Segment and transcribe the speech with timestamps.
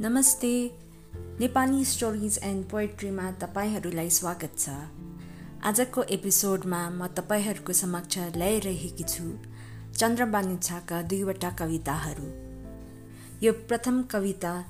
[0.00, 0.70] नमस्ते।
[1.40, 4.68] Nepali stories and पोएट्रीमा तपाईँहरूलाई स्वागत छ।
[5.64, 9.24] आजको एपिसोडमा म तपाईँहरूको समक्ष ल्याइरहेकी छु
[9.96, 12.28] चन्द्रबानी छाका दुईवटा कविताहरू।
[13.42, 14.64] यो प्रथम कविता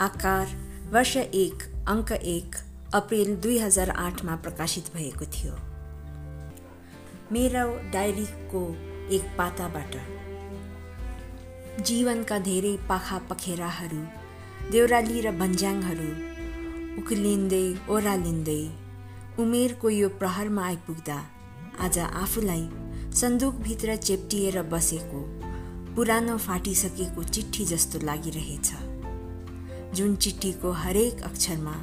[0.00, 0.46] आकार
[0.90, 2.56] वर्ष एक अङ्क एक
[2.94, 5.54] अप्रेल दुई हजार आठमा प्रकाशित भएको थियो।
[7.32, 8.76] मेरो डायरीको
[9.10, 9.96] एक पाताबाट।
[11.80, 14.25] जीवनका धेरै पाखा पखेराहरू
[14.70, 16.06] देउराली र भन्ज्याङहरू
[16.98, 18.62] उक्लिँदै ओह्रालिँदै
[19.38, 21.18] उमेरको यो प्रहरमा आइपुग्दा
[21.78, 22.64] आज आफूलाई
[23.14, 25.20] सन्दुकभित्र चेप्टिएर बसेको
[25.94, 28.68] पुरानो फाटिसकेको चिठी जस्तो लागिरहेछ।
[29.94, 31.76] जुन चिठीको हरेक अक्षरमा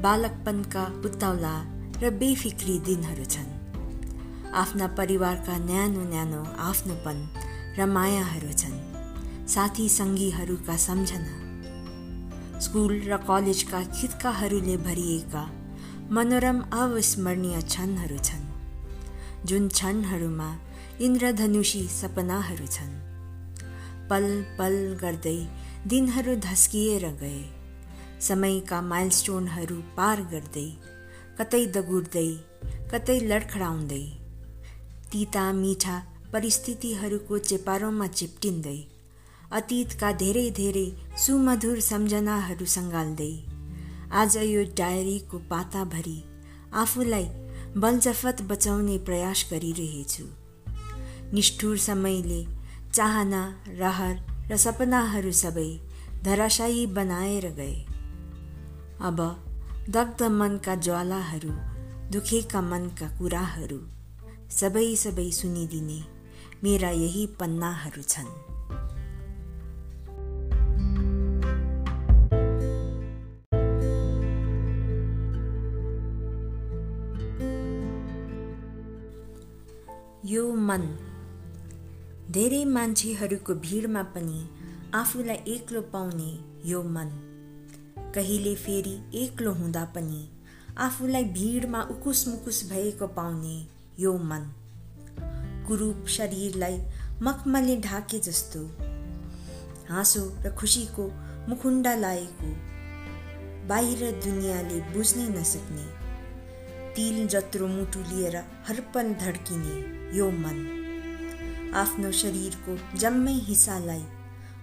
[0.00, 1.54] बालकपनका उत्ताउला
[2.02, 3.54] र बेफिक्री दिनहरू छन्।
[4.56, 7.18] आफ्ना परिवारका न्यानो न्यानो आफ्नोपन
[7.78, 8.78] र मायाहरू छन्।
[9.46, 11.45] साथी सङ्गीहरूका सम्झना
[12.64, 15.42] स्कुल र कलेजका खित्काहरूले भरिएका
[16.10, 18.46] मनोरम अविस्मरणीय क्षणहरू छन्
[19.48, 20.48] जुन क्षणहरूमा
[21.00, 22.94] इन्द्रधनुषी सपनाहरू छन्।
[24.10, 24.26] पल
[24.58, 25.38] पल गर्दै
[25.86, 27.44] दिनहरू धस्किएर गए
[28.20, 30.68] समयका माइलस्टोनहरू पार गर्दै
[31.38, 32.30] कतै दगुर्दै
[32.92, 34.04] कतै लडखडाउँदै
[35.12, 35.96] तिता मिठा
[36.32, 38.78] परिस्थितिहरूको चेपारोमा चिप्टिँदै
[39.52, 40.86] अतीतका धेरै धेरै
[41.18, 43.34] सुमधुर सम्झनाहरू सङ्गाल्दै
[44.10, 46.14] आज यो डायरीको पाताभरि
[46.72, 47.26] आफूलाई
[47.76, 50.24] बलजफत बचाउने प्रयास गरिरहेछु।
[51.32, 52.40] निष्ठुर समयले
[52.94, 54.14] चाहना रहर
[54.50, 55.70] र सपनाहरू सबै
[56.24, 57.78] धराशायी बनाएर गए।
[59.00, 59.18] अब
[59.90, 61.52] दग्ध मनका ज्वालाहरू
[62.12, 63.80] दुखेका मनका कुराहरू
[64.50, 66.00] सबै सबै सुनिदिने
[66.64, 68.30] मेरा यही पन्नाहरू छन्।
[80.26, 80.82] यो मन।
[82.30, 84.38] धेरै मान्छेहरूको भिडमा पनि
[84.94, 86.30] आफूलाई एक्लो पाउने
[86.64, 87.10] यो मन।
[88.14, 90.28] कहिले फेरि एक्लो हुँदा पनि
[90.78, 93.66] आफूलाई भिडमा उकुस मुकुस भएको पाउने
[93.98, 94.50] यो मन।
[95.68, 96.80] कुरूप शरीरलाई
[97.22, 98.64] मखमले ढाके जस्तो
[99.88, 101.10] हाँसो र खुसीको
[101.48, 102.50] मुखुन्डा लाएको
[103.68, 106.05] बाहिर दुनियाँले बुझ्नै नसक्ने
[106.96, 108.36] तिल जत्रो मुटु लिएर
[108.66, 109.74] हरपल धड्किने
[110.18, 110.58] यो मन।
[111.76, 114.04] आफ्नो शरीरको जम्मै हिस्सालाई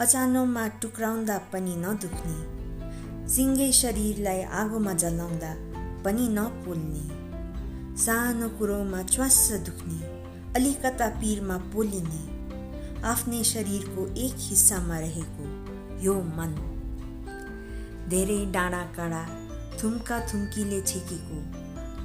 [0.00, 5.52] अचानोमा टुक्राउँदा पनि नदुख्ने सिङ्गै शरीरलाई आगोमा जलाउँदा
[6.04, 7.04] पनि नपोल्ने
[7.96, 9.98] सानो कुरोमा च्वास्स दुख्ने
[10.56, 12.22] अलिकता पिरमा पोलिने
[13.12, 15.46] आफ्नै शरीरको एक हिस्सामा रहेको
[16.04, 16.58] यो मन।
[18.08, 19.22] धेरै डाँडा काँडा
[19.78, 21.38] थुम्का थुम्कीले छेकेको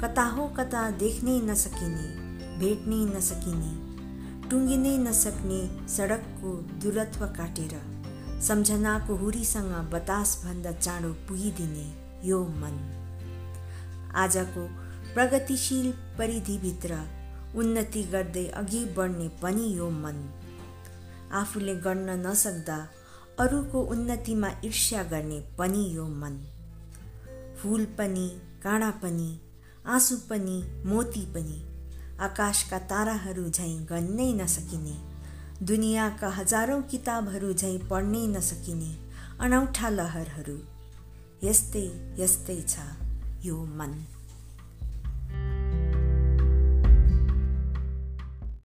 [0.00, 2.04] कता हो कता देख्नै नसकिने
[2.58, 3.72] भेट्नै नसकिने
[4.50, 5.58] टुङ्गिनै नसक्ने
[5.94, 6.52] सडकको
[6.82, 7.74] दूरत्व काटेर
[8.42, 11.84] सम्झनाको हुरीसँग बतासभन्दा चाँडो पुगिदिने
[12.28, 12.78] यो मन।
[14.22, 14.64] आजको
[15.14, 17.02] प्रगतिशील परिधिभित्र
[17.56, 20.24] उन्नति गर्दै अघि बढ्ने पनि यो मन।
[21.42, 22.78] आफूले गर्न नसक्दा
[23.38, 26.42] अरूको उन्नतिमा ईर्ष्या गर्ने पनि यो मन।
[27.60, 28.26] फुल पनि
[28.62, 29.30] काँडा पनि
[29.86, 31.58] आँसु पनि मोती पनि
[32.20, 34.96] आकाशका ताराहरू झैँ गन्नै नसकिने
[35.66, 38.90] दुनियाँका हजारौँ किताबहरू झैँ पढ्नै नसकिने
[39.40, 40.58] अनौठा लहरहरू।
[41.46, 41.86] यस्तै
[42.18, 42.78] यस्तै छ
[43.44, 44.19] यो मन।